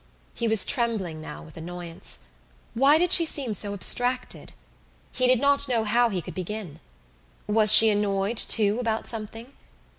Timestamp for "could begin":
6.23-6.79